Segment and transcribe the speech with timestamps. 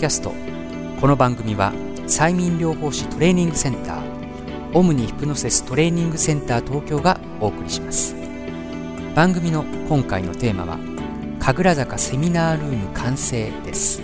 [0.00, 0.32] キャスト。
[0.98, 1.74] この番組は
[2.06, 4.02] 催眠療法士トレーニングセンター
[4.72, 8.16] オムニヒプノセストレーニングセンター東京がお送りします。
[9.14, 10.78] 番組の今回のテーマは
[11.38, 14.00] 神楽坂セミナールーム完成です。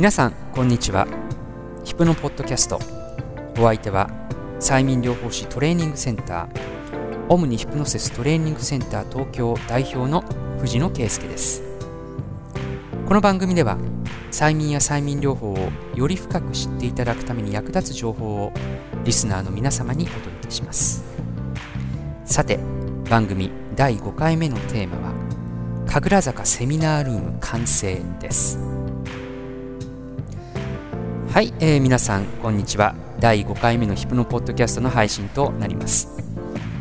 [0.00, 1.06] 皆さんこんにちは。
[1.84, 2.80] ヒプノポッドキャスト。
[3.58, 4.08] お相手は
[4.58, 10.22] 催眠療法士トレーニングセンターオムニヒプノセストレーニングセンター東京代表の
[10.58, 11.62] 藤野圭介です。
[13.06, 13.76] この番組では
[14.30, 18.52] 催眠や催眠療法をより深く知っていただくために役立つ情報を
[19.04, 21.04] リスナーの皆様にお届けします。
[22.24, 22.58] さて
[23.10, 25.12] 番組第5回目のテーマは
[25.84, 28.58] 神楽坂セミナールーム完成です。
[31.32, 32.94] はい、えー皆さんこんにちは。
[33.20, 36.08] 第5回目のヒプノポッドキャストの配信となります、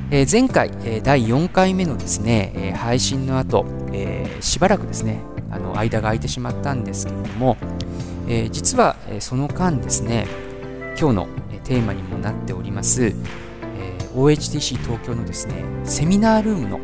[0.10, 7.58] えー前回、えー第4回目のですね、えー配信の後、えーしばらくですねあの間が空いてしまったんですけれども、
[8.28, 10.26] えー実は、えーその間ですね
[11.00, 11.28] 今日の
[11.64, 13.20] テーマにもなっております、えー
[14.16, 16.80] OHTC 東京のですねセミナールームの、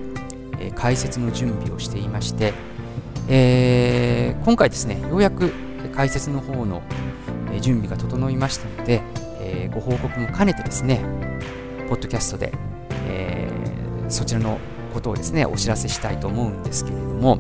[0.60, 2.54] えー解説の準備をしていまして、
[3.28, 5.52] えー今回ですねようやく
[5.96, 6.84] 解説の方の
[7.66, 9.02] 準備が整いましたので、
[9.40, 11.02] えご報告も兼ねてですね、
[11.90, 12.54] ポッドキャストで、
[13.08, 13.50] え
[14.08, 14.60] そちらの
[14.94, 17.40] ことをですね、お知らせしたいと思うんですけれども、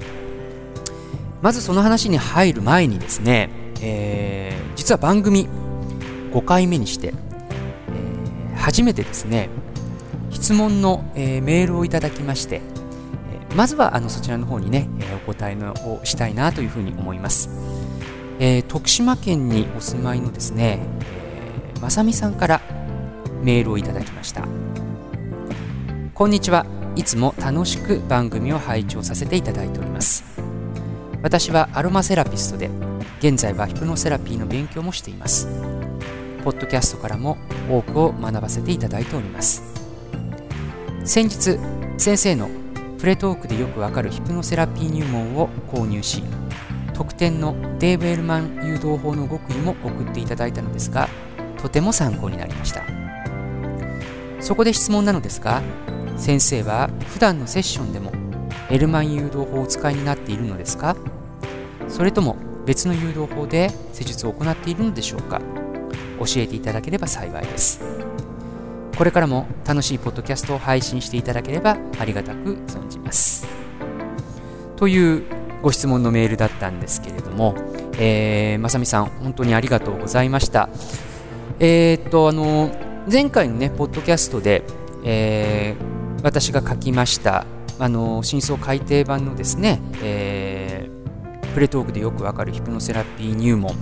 [1.43, 3.49] まずその話に入る前にですね、
[3.81, 5.47] えー実は番組
[6.33, 7.13] 5回目にして、
[7.89, 9.49] えー初めてですね、
[10.31, 12.61] 質問の、えーメールをいただきまして、
[13.51, 17.74] えまずはあのそちらの方にね、えお答えのをしたいなというふうに思います。
[18.37, 22.61] えー徳島県にお住まいのですね、えーまさみさんから
[23.43, 24.47] メールをいただきました。
[26.13, 26.65] こんにちは。
[26.95, 30.23] いつも楽しく番組を拝聴させていただいております。
[31.21, 32.69] 私はアロマセラピストで
[33.19, 35.47] 現在はヒプノセラピーの勉強もしています。
[36.43, 37.37] ポッドキャストからも
[37.69, 39.63] 多くを学ばせていただいております。
[41.03, 41.59] 先日
[41.97, 42.49] 先生の
[42.97, 46.23] プレトークでよくわかるヒプノセラピー入門を購入し
[46.95, 51.09] 特典のデーブ・エルマン誘導法の極意も送っていただいたのですが
[51.61, 52.83] とても参考になりました。
[54.39, 55.61] そこで質問なのですが
[56.15, 58.13] 先生は普段のセッションでも
[58.69, 60.95] エルマン誘導法をお使いになっているのですか？
[61.89, 65.41] それとも別の誘導法で施術を行っているのでしょうか？
[66.19, 67.81] 教えていただければ幸いです。
[68.97, 73.45] これからも楽しいポッドキャストを配信していただければありがたく存じます。
[74.77, 75.23] という
[75.65, 77.55] ご質問のメールだったんですけれども、
[77.97, 80.69] えー、まさみさん、本当にありがとうございました。
[81.59, 82.69] えーっと、あの、
[83.11, 84.63] 前回のね、ポッドキャストで、
[85.03, 87.45] えー私が書きました、
[87.79, 93.73] あの、真相改訂版のですね、えープレトークでよくわかるヒプノセラピー入門、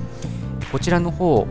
[0.71, 1.45] こちらの方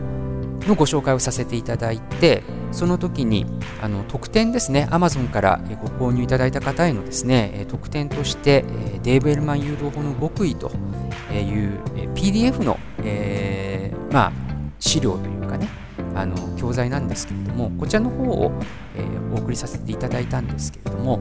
[0.67, 2.41] のご紹介をさせていただいて、
[2.73, 3.45] その時に
[3.81, 8.65] あの特典ですね、Amazon からご購入いただいた方へのですね、特典として、
[9.03, 10.71] デーブ・エルマン誘導法の極意と
[11.31, 11.79] いう
[12.15, 14.31] PDF の、えーまあ、
[14.79, 15.69] 資料というかね、
[16.15, 18.51] あの教材なんですけれども、こちらの方を、
[18.95, 21.19] えーお送りさせていただいたんですけれども、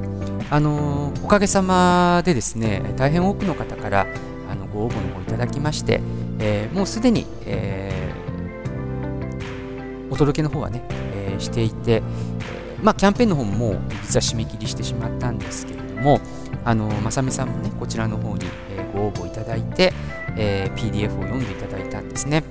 [0.50, 4.06] あのおかげさまでですね、大変多くの方から
[4.50, 6.02] あのご応募の方いただきまして、
[6.38, 8.12] えーもうすでに、え
[10.10, 10.82] お届けの方はね、
[11.42, 12.02] していて、
[12.82, 16.20] まあ、キャンペーンの方ももう実は締め切りしてしまったんですけれども、
[16.64, 18.46] あのまさみさんもね、こちらの方に、
[18.92, 19.92] ご応募いただいて、
[20.36, 22.44] えー PDF を読んでいただいたんですね。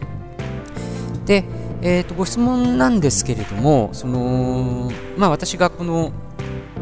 [1.25, 1.43] で、
[1.81, 6.11] えー、とご質問なんですけれども、そのまあ、私がこの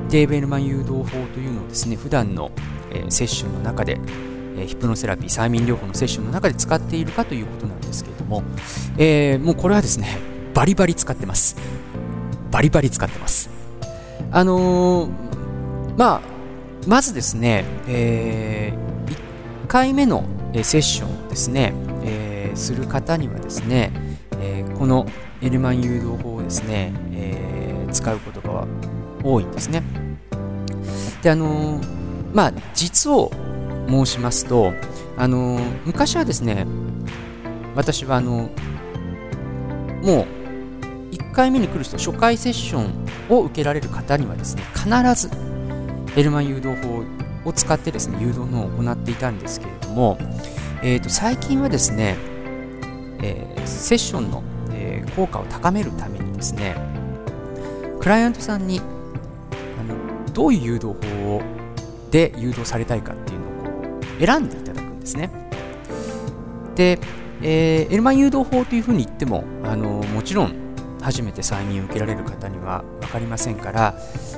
[0.09, 1.03] デーブ・エルマン誘導法
[1.33, 2.51] というのをですね普段の、
[2.91, 3.99] えーセッションの中で、
[4.57, 8.43] えーヒプノセラピー、催眠療法のセッションの中で使っているかということなんですけれども、
[8.97, 10.17] えーもうこれはですね
[10.53, 11.55] バリバリ使ってます。
[12.51, 13.49] バリバリ使ってます。
[14.31, 15.09] あのー
[15.97, 16.21] まあ、
[16.87, 18.73] まずですね、え
[19.07, 20.23] 1回目の
[20.53, 21.73] えーセッションをですね、
[22.03, 23.91] えーする方にはですね、
[24.41, 25.05] えーこの
[25.41, 28.67] エルマン誘導法をですね、えー使うことが
[29.23, 29.83] 多いんですね。
[31.21, 31.81] であの
[32.33, 33.31] まあ実を
[33.87, 34.71] 申しますと
[35.17, 36.65] あの昔はですね
[37.75, 38.49] 私はあの
[40.03, 40.25] もう
[41.39, 45.29] 回目に来る人初回セッションを受けられる方にはですね必ず
[46.13, 47.05] ヘルマン誘導法
[47.45, 50.17] を使ってですね誘導のを行っていたんですけれども、
[50.83, 52.17] えー、と最近はですね、
[53.23, 54.43] えー、セッションの、
[54.73, 56.75] えー、効果を高めるためにですね
[58.01, 58.81] クライアントさんに
[59.79, 61.41] あのどういう誘導法を
[62.11, 65.29] で誘導されたいかっていうのをこう選んでいただくんですね。
[66.75, 66.99] で、
[67.41, 70.68] えー、エルマン誘導法というふうに言ってもあのもちろん
[71.01, 73.95] 初めて催眠を受けられる方には分かりませんから、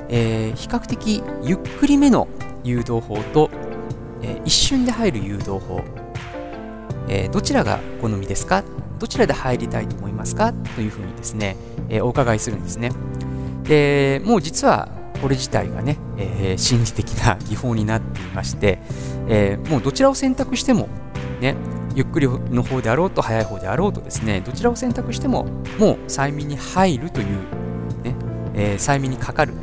[0.08, 2.28] えー、比較的ゆっくりめの
[2.64, 3.50] 誘導法と、
[4.22, 5.82] えー、一瞬で入る誘導法、
[7.08, 8.64] えー、どちらが好みですか
[8.98, 11.56] どちらで入りたいと思いますかというふうにですね、
[11.88, 12.92] えお伺いするんですね。
[13.64, 14.88] でもう実は
[15.20, 18.78] これ自体がね、え心理的な技法になっていまして、
[19.26, 20.88] えもうどちらを選択しても
[21.40, 21.56] ね
[21.94, 25.44] ゆっくりの方であろうと早い方であろうとですねどちらを選択しても
[25.78, 27.26] もう催眠に入るという、
[28.02, 28.14] ね
[28.54, 29.54] えー、催眠にかかる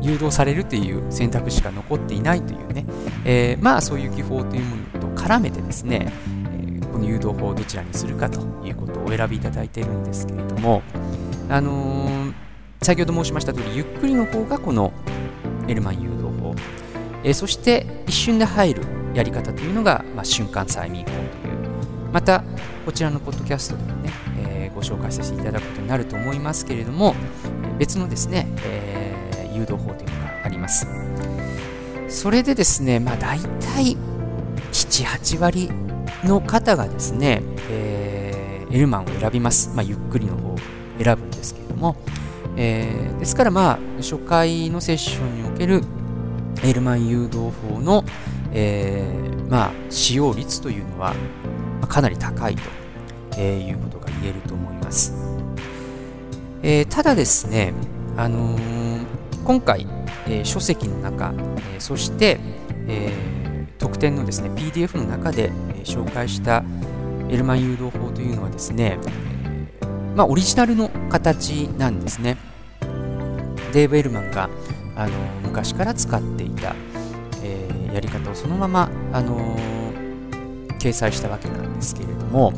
[0.00, 2.84] 誘導されるという選択しか残っていないというね、
[3.24, 6.12] えー、まあそういう技法というものと絡めてですね、
[6.52, 10.82] えー、この誘導法をどちらにするかということをお選びいただいているんですけれども、
[11.48, 12.34] あのー、
[12.82, 14.92] 先ほど申しました通りゆっくりの方がこの
[15.68, 16.54] エルマン誘導法、
[17.22, 18.82] え、そして一瞬で入る
[19.14, 21.43] やり方というのが、まあ、瞬間催眠法という
[22.14, 22.44] また
[22.86, 27.16] こちらのポッドキャストでもね、えー、ご紹介させていただくことになると思いますけれども
[27.76, 30.86] 別のですね、えー、誘導法というのがあります。
[32.08, 33.96] それでですね、まあ、大体
[34.70, 35.70] 78割
[36.22, 40.56] の方がですね、えー、エルマンを選びます、まあ、ゆっくりの方を
[41.02, 41.96] 選ぶんですけれども、
[42.56, 45.82] えー、ですからまあ初回のセッションにおける
[46.62, 48.04] エルマン誘導法の、
[48.52, 51.12] えー、まあ、使用率というのは
[51.86, 52.62] かなり高いと
[53.36, 55.12] えいうことが言えると思います。
[56.62, 57.74] えー、ただですね、
[58.16, 59.06] あのー、
[59.44, 59.86] 今回、
[60.26, 61.34] えー、書籍の中、
[61.74, 62.40] えそして、
[62.88, 63.12] え
[63.78, 66.64] 特典のですね PDF の中で、え紹介した
[67.28, 68.98] エルマン誘導法というのはですね、
[69.82, 72.38] えまあ、オリジナルの形なんですね。
[73.72, 74.48] デーブ・エルマンが、
[74.96, 76.74] あの昔から使っていた、
[77.42, 79.56] えやり方をそのまま、あの
[80.84, 82.52] 掲載したわけなんですけれども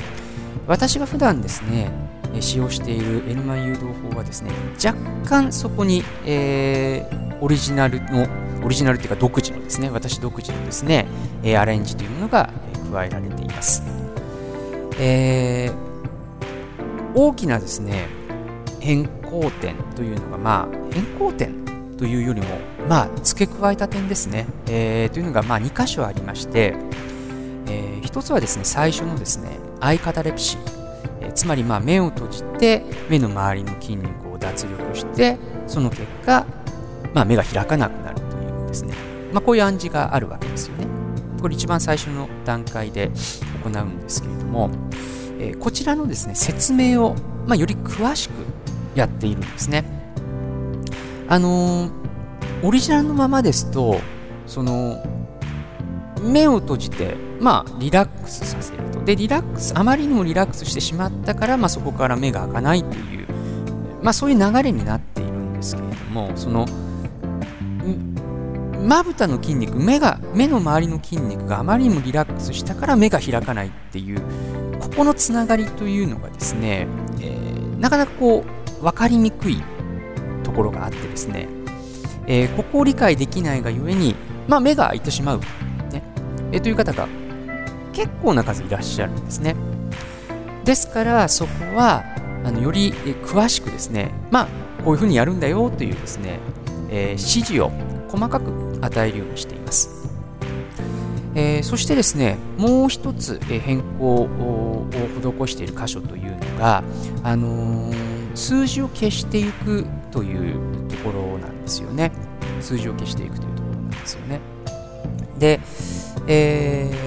[0.66, 1.90] 私が普段ですね
[2.40, 4.50] 使用しているエルマン誘導法はですね
[4.84, 8.26] 若干そこに、えー、オリジナルの
[8.64, 11.06] オリジナルというか独自のですね私独自のですね、
[11.44, 13.82] えアレンジというものが、え加えられています、
[14.98, 18.08] えー、大きなですね
[18.80, 21.64] 変更点というのがまあ変更点
[21.96, 22.58] というよりも
[22.88, 26.74] まあ付け加えた点ですね、えー、というのがまあ2箇所ありまして
[28.16, 36.46] えー、一つはですね最初のですねアイカタレプシー、え、つまりま目を閉じて目の周りの筋肉を脱力してその結果、
[37.12, 38.94] まあ、目が開かなくなるというですね、
[39.32, 40.86] まあ、こういう暗示があるわけですよね。
[41.40, 43.10] これ一番最初の段階で
[43.62, 44.70] 行うんですけれども、
[45.38, 47.14] えー、こちらのですね説明を、
[47.46, 48.32] まあ、より詳しく
[48.94, 49.84] やっているんですね。
[51.28, 51.90] あのー、
[52.62, 54.00] オリジナルのままですと
[54.46, 55.04] その
[56.22, 59.04] 目を閉じて、まあ、リラックスさせると。
[59.04, 63.26] で、リラックス、あまりにもリラックスしてしまったから、まあ、そこから目が開かないという、
[64.02, 66.66] まあ、そういう流れになっているんですけれども、その、
[68.86, 74.20] まぶたの筋肉、目が、目の周りの筋肉があまりにもリラックスしたから目が開かないっていう、
[74.78, 76.86] ここのつながりというのがですね、
[77.20, 78.44] えー、なかなかこ
[78.80, 79.62] う、分かりにくい
[80.44, 81.48] ところがあってですね、
[82.26, 84.14] えー、ここを理解できないがゆえに、
[84.48, 85.40] まあ、目が開いてしまう
[85.90, 86.02] ね
[86.52, 87.08] えという方が
[87.96, 89.56] 結構な数いらっしゃるんですね。
[90.66, 92.04] ですからそこは
[92.44, 92.92] あのより
[93.24, 94.48] 詳しくですね、まあ、
[94.84, 96.38] こういうふうにやるんだよというですね、
[96.90, 97.70] えー、指示を
[98.08, 99.88] 細かく与えるようにしています。
[101.34, 106.82] えー、そしてですね、もう一つ、え変更を施している箇所というのが、
[107.22, 107.94] あのー、
[108.34, 112.12] 数字を消していくというところなんですよね。
[112.62, 114.40] 数字を消していくというところなんですよね。
[115.38, 115.60] で、
[116.26, 117.05] えー、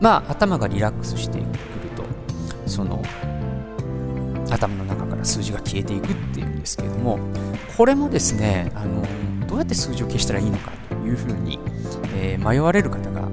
[0.00, 1.46] まあ頭がリラックスしてくる
[1.96, 2.04] と
[2.66, 3.02] その
[4.50, 7.18] 頭の中から数字が消えていくっていうんですけれども
[7.76, 9.02] これもですねあの
[9.46, 11.58] どうやって数字を消したらいいのかというふうに、
[12.14, 13.28] えー、迷われる方が、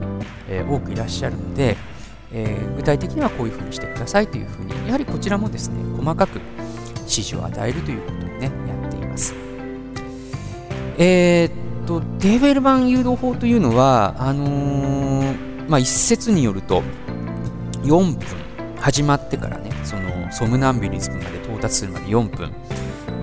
[0.49, 1.77] えー、多くいらっしゃるので、
[2.31, 6.39] えー、具体的にはこういうふうにしてくださいというふうにやはりこちらもですね細かく
[7.01, 9.35] 指示を与えるということをねやっています。
[10.97, 16.83] えー、っとデーベルマン誘導法というのはあのー、まあ、一説によると
[17.83, 18.19] 4分
[18.79, 22.51] 始まってからねそのソムナンビリズムまで到達するまで4分、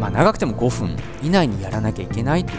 [0.01, 2.59] まあ、長くても5分以内にやらなきゃいけないという、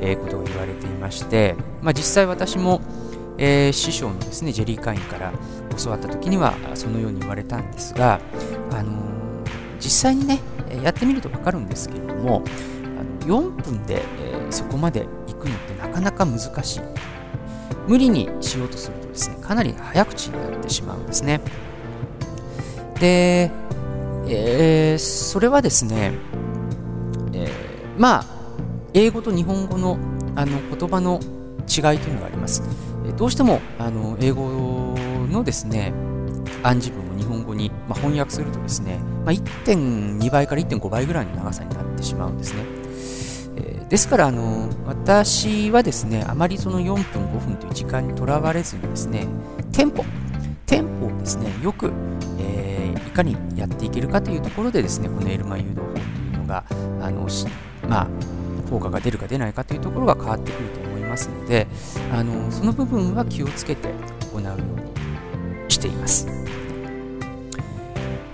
[0.00, 2.80] えー、ことが言われていまして、まあ、実際私も、
[3.38, 5.32] えー、師匠のですねジェリー・カインから
[5.82, 8.20] 教わった時にはそのように言われたんですが、
[8.72, 8.96] あのー、
[9.78, 10.40] 実際にね
[10.82, 12.42] やってみると分かるんですけれども
[12.98, 16.80] あの4分で、え、そこまで行くのってなかなか難しい。
[17.86, 21.40] 無理にしようとするとですねかなり早口になってしまうんですね
[23.00, 23.50] で、
[24.28, 26.12] えー、それはですね、
[27.32, 27.50] えー、
[27.98, 28.24] まあ
[28.94, 29.98] 英語と日本語の
[30.36, 31.20] あの言葉の
[31.68, 32.62] 違いというのがあります
[33.16, 34.94] どうしてもあの英語
[35.28, 35.92] のですね
[36.62, 42.79] 暗示文を日本語に、まあ、翻訳するとですね、まあ、1.2倍から1.5倍ぐらいの長さになってしまうんですね。
[43.90, 49.26] ですからあの私はですねあまりその4分5分という時間にとらわれずにですね
[49.72, 50.04] テンポ
[50.64, 51.92] テンポをですねよく、
[52.38, 56.02] えー、いかにやっていけるかというところでですねこのエルマ誘導法とい
[56.34, 57.28] うのがあの
[57.88, 58.08] まあ
[58.70, 61.66] 効果が出るか出ないかというところが変わってくると思いますので
[62.12, 63.88] あのその部分は気をつけて
[64.32, 64.56] 行うよう
[65.64, 66.28] にしています。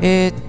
[0.03, 0.46] えー、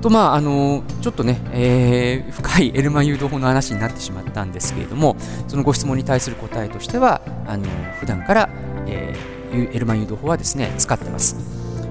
[0.00, 5.16] とまああのちょっとね、えー、深いエルマン誘導法の話になってしまったんですけれども
[5.48, 7.64] そのご質問に対する答えとしてはあの
[7.94, 8.48] 普段から、
[8.86, 11.36] えー、エルマン誘導法はですね使ってます、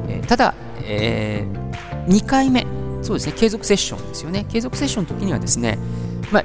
[0.07, 2.65] えー、ただ、えー、2回目
[3.01, 5.77] そうですね継続セッションですよね継続セッションの時にはですね、
[6.31, 6.43] まあ、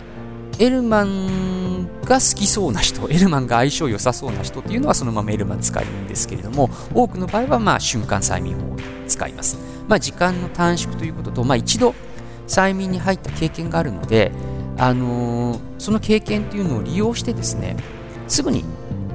[0.59, 1.63] エルマン
[2.05, 8.77] が好きそうな人、エルマンが相性良さそうな人っていうのはそのままエルマン使うんですけれども、多くの場合はまあ瞬間催眠法を
[9.07, 9.72] 使います。
[9.93, 11.95] まあ、時間の短縮ということと、まあ、一度
[12.47, 14.33] 催眠に入った経験があるので、
[14.79, 17.77] あのー、その経験というのを利用してですね
[18.27, 18.65] すぐに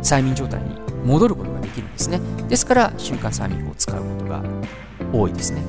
[0.03, 2.21] 催眠状態に戻ることができるんですね。
[2.47, 4.43] ですから瞬間催眠法を使うことが
[5.11, 5.63] 多いですね、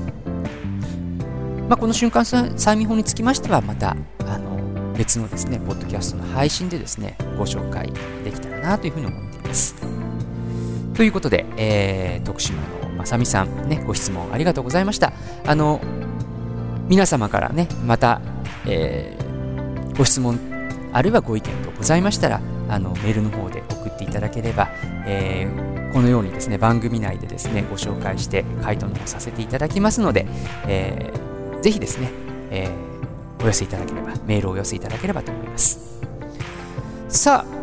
[1.67, 3.97] まあ、この瞬間催眠法につきましてはまた
[4.27, 7.91] あの別のですねポッドキャストの配信でですねご紹介
[8.23, 9.73] できたらなというふうに思っています。
[10.93, 15.13] ということで、えー、徳島のまさみさん、ね、ご質問ありがとうございました。
[15.47, 15.79] あの、
[16.89, 18.19] 皆様からね、また、
[18.67, 20.37] えー、ご質問、
[20.91, 24.67] あるいはご意見とございましたら、あのメールの方で送っていただければ、
[25.07, 30.27] えー、このようにですね、番組内でですね、ご紹介して回答の方させていただきますので、
[30.67, 32.11] えー、ぜひですね、
[32.51, 36.01] えー、お寄せいただければ、メールをお寄せいただければと思います。
[37.07, 37.59] さあ、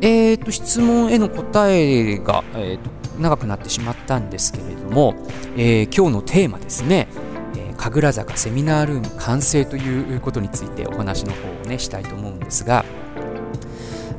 [0.00, 5.14] えーと、質問への答えが、えーと、長くなってしまったんですけれども、
[5.56, 7.08] えー、今日のテーマですね、
[7.56, 12.84] えー、神楽坂セミナールーム完成ということについてお話の方をねしたいと思うんですが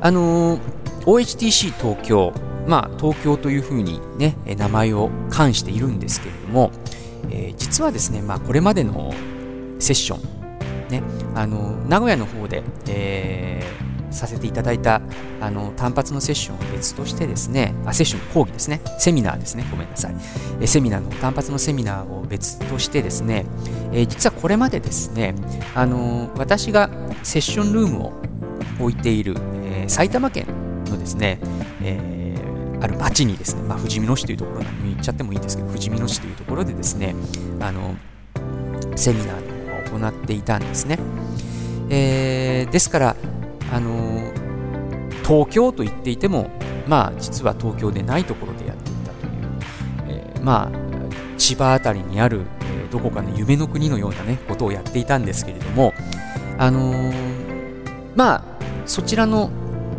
[0.00, 0.60] あのー、
[1.04, 2.32] OHTC 東京
[2.66, 6.70] まあ東京というふうにね名前を冠しているんですけれども、
[7.30, 9.12] えー、実はですねまあこれまでの
[9.78, 11.02] セッションね
[11.34, 13.79] あの名古屋の方で、えー
[14.10, 15.00] させていただいた
[15.40, 20.14] あの単発のセッションを別としてですね、あセッション講義ですね、セミナーですね、ごめんなさい。
[20.60, 23.46] えセミナーの単発のセミナーを別としてですね、
[23.92, 25.34] え実はこれまでですね、
[25.74, 26.90] あの私が
[27.22, 28.12] セッションルームを
[28.80, 30.46] 置いている、え、埼玉県
[30.88, 31.40] のですね、
[31.82, 37.14] えー、ある町にですね、まあ、富士見野市というところに言っちゃってもいいんですけど、富士見野市というところでですね、
[37.60, 37.94] あの
[38.96, 40.98] セミナーを行っていたんですね。
[41.90, 43.16] えー、ですから、
[43.72, 44.32] あの
[45.22, 46.50] 東京と言っていても、
[46.86, 49.32] まあ、実は東京でないところでやっていたという、
[50.08, 55.94] えー、まあ、千葉辺りにある、えー、どこかの夢の国のような、ね、ことをやっていたんですけれども、
[56.58, 58.44] あのー、まあ、
[58.86, 59.50] そちらの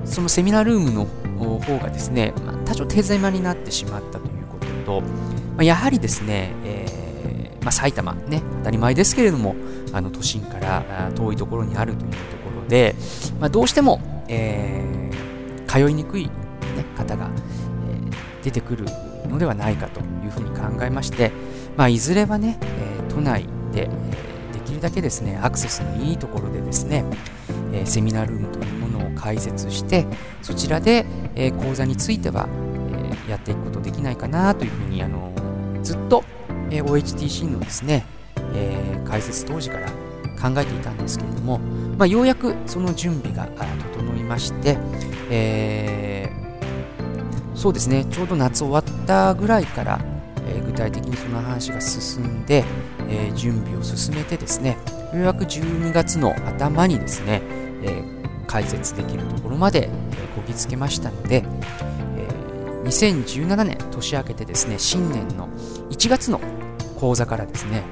[0.04, 1.06] そのセミナールームの
[1.60, 5.08] 方がですね、まあ、多少手狭になってしまったということと、ま
[5.60, 7.02] あ、やはりですね、えー
[7.64, 9.56] まあ、埼玉ね、当たり前ですけれども、
[9.94, 12.41] あの都心から遠いところにあるというと
[12.72, 12.96] で、
[13.42, 14.00] まあ、どうしても、
[14.30, 16.32] えー、通いにくい、ね、
[16.96, 17.30] 方が、
[17.90, 18.86] えー、出てくる
[19.28, 21.32] のではないかというふうに考えまして、
[21.76, 27.04] まあ、いずれはね、え、都内で、え、できるだけですねアクセスのいいところでですね、
[27.74, 30.08] え、セミナールームというものを開設して
[30.42, 32.48] そちらで、え、講座については、
[33.28, 35.34] え、やっていくことできないかなというふうにあの
[35.84, 36.24] ずっと、
[36.70, 38.06] え、OHTC のですね、
[38.54, 39.90] えー、開設当時から
[40.42, 41.60] 考えていたんですけれども、
[41.98, 43.48] まあ、ようやくその準備が
[43.94, 44.78] 整いまして、
[45.30, 50.00] えー、そうですねちょうど夏終わったぐらいから、
[50.48, 52.64] えー、具体的にその話が進んで、
[53.10, 54.78] えー、準備を進めてですね
[55.14, 57.42] ようやく12月の頭にですね、
[57.84, 58.02] え
[58.48, 61.44] 解説できるところまで、えこぎつけましたので、
[62.16, 62.28] え
[62.86, 65.50] 2017年年明けてですね新年の
[65.90, 66.40] 1月の
[66.98, 67.84] 講座からですね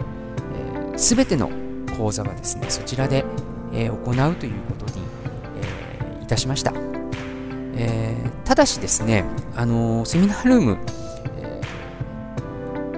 [0.95, 1.49] すべ、えー、ての
[1.97, 3.25] 講座はですねそちらで、
[3.73, 5.05] えー、行うということに、
[5.61, 6.73] えー、いたしました、
[7.75, 10.77] えー、ただしですね、あのセミナールーム、
[11.41, 11.61] え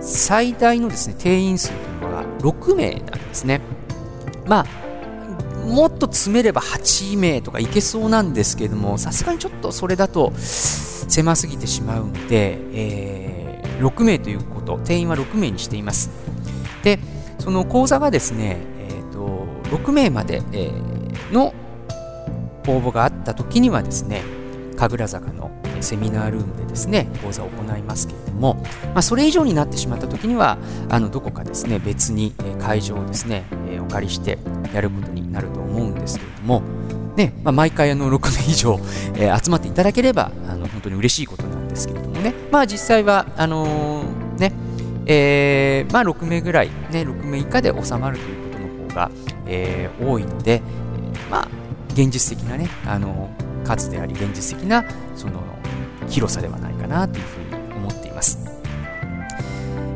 [0.02, 3.62] 最大のですね定員数というのが6名なんですね
[4.46, 4.82] まあ
[5.66, 16.10] もっと詰めれば8名とかいけそうなんですけども、さすがにちょっとそれだと狭すぎてしまうので、えー、6名ということ、定員は6名にしています。
[16.84, 17.00] で、
[17.40, 18.58] その講座がですね、
[19.72, 21.54] 6名まで、えー、の
[22.68, 24.22] 応募があった時にはですね、
[24.78, 25.52] 神楽坂の
[25.82, 28.56] セミナールームでですね講座を行いますけれども、
[28.94, 30.58] まあ、それ以上になってしまった時には
[30.90, 33.46] あのどこかですね別に会場をですね
[33.80, 34.38] お借りして
[34.74, 36.62] やることになると思うんですけれども、
[37.16, 38.80] ねまあ、毎回あの6名以上、
[39.16, 44.54] えー、集まっていただければあの本当に嬉しいことなんですけれどもね、まあ、実際はあのー、ね
[45.08, 49.12] えーまあ、6名ぐらい、ね、6名以下で収まるということの方が、
[49.48, 50.62] えー、多いので、
[51.30, 51.48] まあ、
[51.94, 53.30] 現実的なね、あの
[53.64, 54.84] 数であり現実的な
[55.16, 55.42] その
[56.08, 58.40] 広さではないかなというふうに思っています。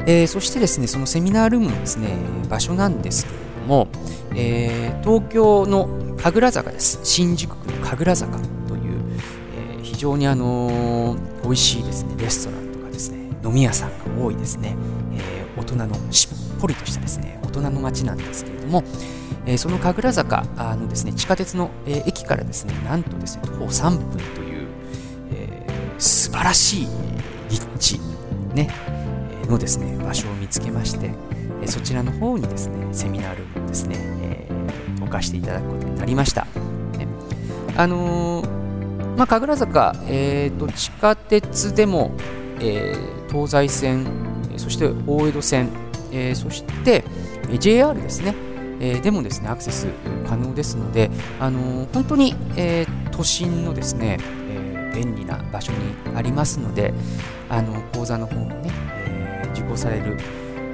[0.07, 2.09] えー、そしてですね、そのセミナールームのですね、
[2.47, 3.87] 場所なんですけれども、
[4.35, 5.89] えー、東京の
[6.21, 6.99] 神楽坂です。
[7.03, 8.37] 新宿区の神楽坂
[8.67, 8.99] という、
[9.77, 14.75] えー、非常にあのー、美味しいですね、レストランとかですね、飲み屋さんが多いですね、
[15.13, 18.83] えー、大人のしっぽりとしたですね、大人の街なんですけれども、も
[19.45, 20.43] えー、その神楽坂
[20.75, 24.67] のですね、地下鉄の、えー、駅からですね、なんとですね、徒歩3分という、
[25.31, 26.87] えー、素晴らしい
[27.49, 27.99] 立地、
[28.53, 28.69] ね、
[29.47, 31.11] のですね、場所を見つけまして、
[31.61, 36.45] えそちらの方にですね、セミナールームをですね、えー、置かしていただくことになりました。
[36.97, 37.07] ね、
[37.77, 42.11] あのー、まあ、神楽坂、えーと、地下鉄でも、
[42.59, 44.07] えー、東西線、
[44.57, 45.69] そして大江戸線、
[46.11, 47.03] えー、そして、
[47.59, 48.33] JR ですね、
[48.79, 49.87] えー、でもですねアクセス
[50.27, 51.09] 可能ですので、
[51.39, 55.77] あのー、本当に、えー、都心のですね、え便利な場所に
[56.15, 56.93] ありますので、
[57.49, 58.71] あの講座の方もね、
[59.07, 60.17] え受講される、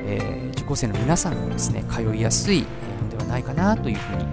[0.06, 2.66] え受講生の皆さんもですね通いやすい
[3.02, 4.26] のではないかなというふうに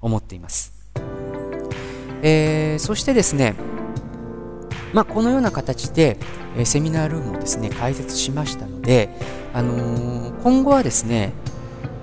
[0.00, 0.72] 思っています。
[2.22, 3.54] えそしてですね、
[4.92, 6.18] まあ、このような形で、
[6.56, 9.10] えセミナールームをですね開設しましたので、
[9.54, 11.32] あの今後はですね、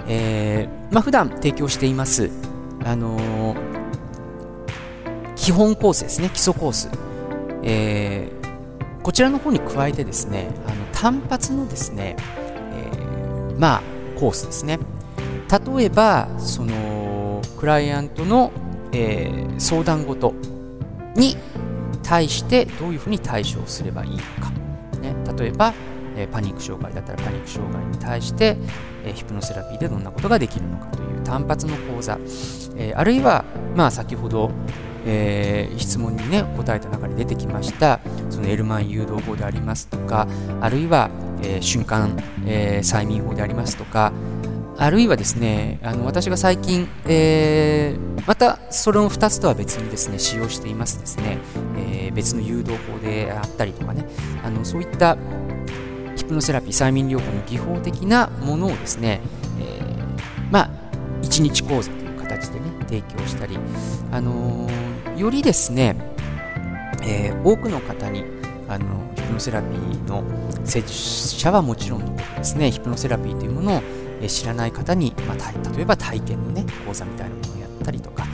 [0.07, 2.29] えー、まあ、普段提供しています、
[2.85, 3.55] あのー、
[5.35, 6.89] 基本コースですね、基礎コース、
[7.63, 12.15] えー、こちらの方に加えてですね、あの単発のですね、
[12.71, 13.81] えー、まあ、
[14.17, 14.79] コースですね。
[15.75, 18.53] 例えば、その、クライアントの、
[18.93, 20.33] えー、相談事
[21.17, 21.35] に
[22.03, 24.49] 対してどういうふうに対処をすればいいのか。
[25.01, 25.73] ね、例えば、
[26.15, 28.57] えパニック障害だったらパニック障害に対して、
[29.05, 32.17] えヒプノセラピーでどんなことができるのかという単発の講座、
[32.77, 34.51] えあるいは、まあ、先ほど、
[35.05, 37.99] えー、質問に、ね、答えた中で出てきました
[38.29, 40.27] そのエルマン誘導法でありますとか
[40.61, 41.09] あるいは、
[41.43, 44.11] えー、瞬間、えー、催眠法でありますとか
[44.77, 51.37] あるいはですねあの私が最近、えー、またそれの2つとは別にですね使用していますですね、
[51.77, 54.05] え、別の誘導法であったりとかね。
[54.43, 55.17] あのそういった
[56.25, 59.21] ヒプノセラピー催眠療法の技法的なものをですね、
[59.59, 60.69] えー、まあ
[61.21, 63.59] 1日講座という形でね提供したり、
[64.11, 65.95] あのー、よりですね、
[67.03, 68.25] えー、多くの方に
[68.67, 70.23] あのヒプノセラピーの
[70.65, 73.81] 施術者はもちろんのことですねヒプノセラピーというものを
[74.27, 78.25] 知らない方に、まあ、例えば体験のね講座みたいなものをやったりとか、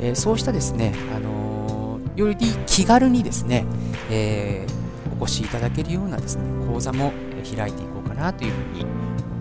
[0.00, 2.36] えー、そうしたですね、あのー、より
[2.66, 3.64] 気軽にですね、
[4.08, 8.86] えー、お越しいただけるようなですね講座も開いていこうかなというふうに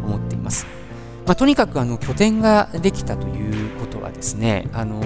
[0.03, 0.65] 思っています。
[1.25, 5.03] まあ、とにかくあの拠点ができたということはですね、あの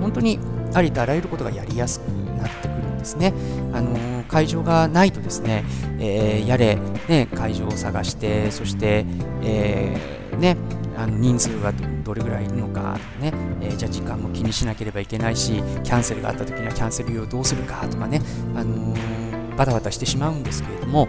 [0.00, 0.38] 本当に
[0.74, 3.32] ありとあらゆることがやりやすくなってくるんですね。
[3.72, 5.64] あの会場がないとですね、
[5.98, 6.78] えー、やれ、
[7.08, 9.06] ね、会場を探して、そして、
[9.42, 10.56] えー、ね、
[10.96, 11.72] あの人数が
[12.04, 18.20] どれぐらいいるのか、ねえー、じゃあ時間も気にしなければいけないし、キャンセルがあった時にはキャンセル料をどうするかとかね、
[18.54, 19.21] あのー、
[19.56, 21.08] バタバタしてしまうんですけれども、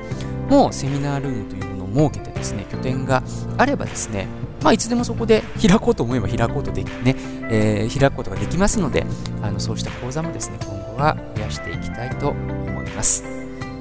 [0.50, 3.24] もうセミナールームというものを設けてですね、拠点が
[3.58, 4.28] あればですね、
[4.64, 7.16] まあ、いつでもそこで開こうと思えば開こうとでき、ね
[7.50, 9.06] えー、開くことができますので、
[9.42, 13.24] あのそうした講座もですね、今後は増やしていきたいと思います。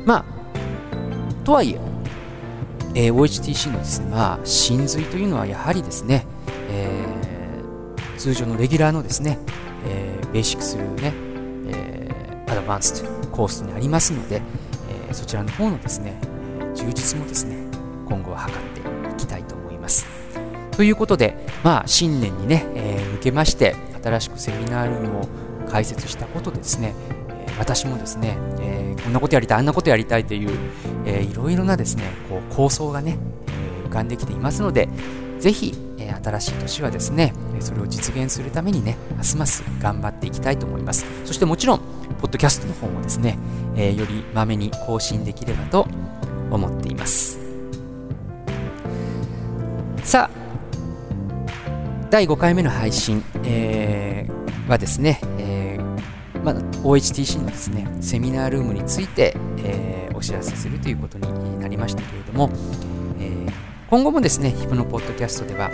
[0.05, 1.81] まあ、とはいえ、
[2.95, 6.27] えー、OHTC のですね、まあ、真髄というのはやはりですね、
[6.71, 9.39] えー、通常のレギュラーのですね、
[9.87, 11.13] えー、ベーシックスルーね、
[11.69, 12.02] え、
[12.53, 14.43] アドバンスというコースにありますので、
[15.11, 16.21] え、そちらの方のですね、
[16.75, 17.57] 充実もですね
[18.09, 20.07] 今後は図っていきたいと思います。
[20.73, 25.29] ということでまあ新年にね、えー、向けまして新しくセミナールームを
[25.69, 26.95] 開設したことですね、
[27.29, 30.51] え私もですね、えこんなことやりたいあんなことやりたいという、
[31.07, 33.19] えいろいろなですねこう構想がね、
[33.85, 34.89] え浮かんできていますので
[35.39, 41.07] ぜひ、え新しい年はですねそれを実現するためにねますます頑張っていきたいと思います。
[41.25, 41.81] そしてもちろん
[42.15, 43.39] ポッドキャストの方もですね、
[43.77, 45.87] えよりまめに更新できればと
[46.51, 47.39] 思っています。
[50.03, 50.43] さあ
[52.11, 62.51] 第5回目の配信、えー、はですね、えーまあ、OHTC のですねセミナールームについて、えー、お知らせするということになりましたけれども、
[63.19, 63.53] えー、
[63.89, 65.71] 今後もですねヒプのポッドキャストでは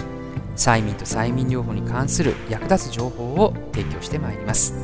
[0.55, 4.75] 催眠と催眠療法に関する役立つ情報を提供してまいります、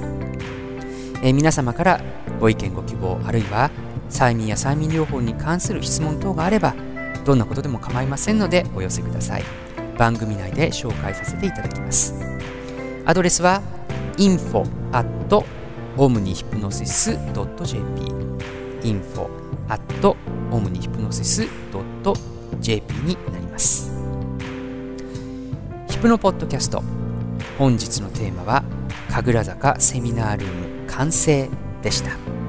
[1.24, 2.00] えー、皆様から
[2.38, 3.70] ご意見ご希望あるいは
[4.10, 6.74] 催眠や催眠療法に関する質問等があれば
[7.24, 9.44] どんなことでも構いませんのでお寄せください。
[9.98, 12.14] 番組内で紹介させていただきます。
[13.06, 13.62] アドレスは
[14.18, 15.06] info at
[15.96, 19.30] omnihypnosis.jp info
[19.68, 19.80] at
[20.50, 23.90] omnihypnosis.jp になります。
[25.88, 26.82] ヒプノポッドキャスト。
[27.58, 28.62] 本日のテーマは
[29.10, 30.73] 神楽坂セミナールーム。
[30.96, 31.48] 完成
[31.82, 32.43] でした。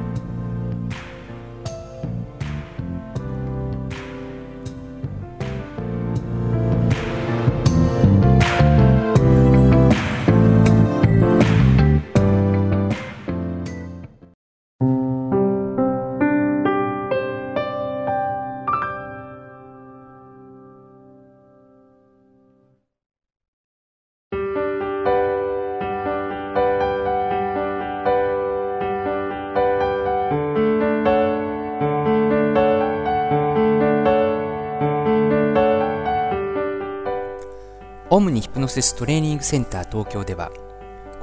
[38.65, 40.51] ノシストレーニングセンター東京では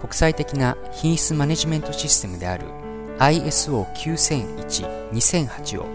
[0.01, 2.67] 国際的な品質マネジメントシステムである
[3.19, 5.87] ISO9001-2008 を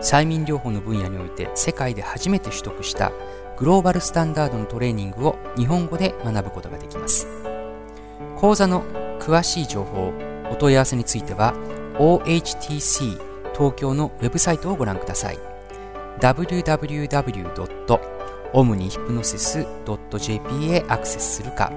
[0.00, 3.12] 催眠療法の分野において世界で初めて取得した
[3.58, 7.26] グローバルスタンダードのトレーニングを日本語で学ぶことができます
[8.36, 8.82] 講座の
[9.20, 10.10] 詳しい情報
[10.50, 11.52] お問い合わせについては
[11.98, 13.20] OHTC
[13.52, 15.38] 東京のウェブサイトをご覧ください
[16.20, 18.13] www.
[18.56, 19.66] オムニヒプノシス
[20.16, 21.72] .jp へアクセスするか、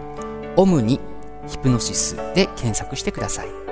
[0.55, 0.99] オムニ
[1.47, 3.66] ヒプノシスで検索してください。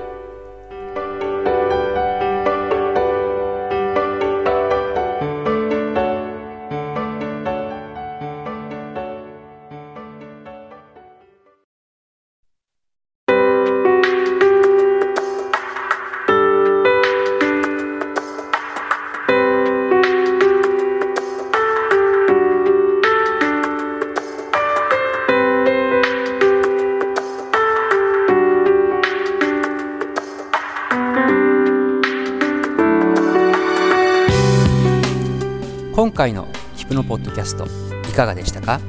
[36.96, 37.68] のポッドキャスト
[38.10, 38.80] いかがでしたか？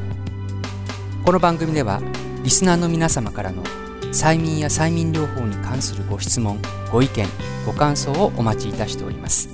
[1.24, 2.00] この番組では
[2.44, 3.64] リスナーの皆様からの
[4.12, 6.60] 催眠や催眠療法に関するご質問
[6.92, 7.26] ご意見
[7.66, 9.48] ご感想をお待ちいたしております。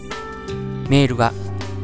[0.90, 1.32] メールは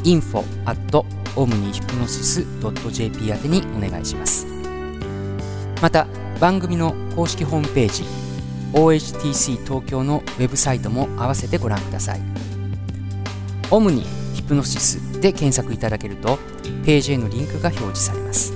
[0.05, 1.05] info at
[1.35, 4.47] omnihypnosis.jp 宛てにお願いします。
[5.81, 6.07] また
[6.39, 8.05] 番組の公式ホームページ
[8.75, 12.21] OHTC 東京のウェブサイトも合わせてご覧ください。
[13.71, 14.05] オムニ
[14.35, 16.39] ヒプノシスで検索いただけると
[16.85, 18.53] ページへのリンクが表示されます。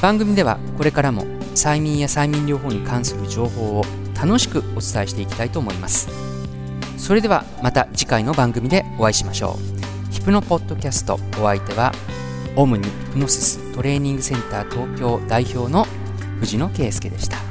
[0.00, 3.84] 番組ではこれからも催眠や催眠療法に関する情報を
[4.14, 6.08] 楽しくお伝えしていきたいと思います。
[6.96, 9.58] それではまた次回の番組でお会いしましょ
[10.10, 10.12] う。
[10.12, 11.92] ヒプノポッドキャストお相手は
[12.56, 15.86] オムニヒプノシストレーニングセンター東京代表の
[16.40, 17.43] 藤野圭介でした。